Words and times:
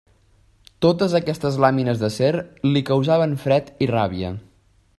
Totes 0.85 1.11
aquestes 1.19 1.59
làmines 1.65 2.01
d'acer 2.03 2.31
li 2.71 2.83
causaven 2.89 3.37
fred 3.45 3.71
i 3.87 3.91
ràbia. 3.93 4.33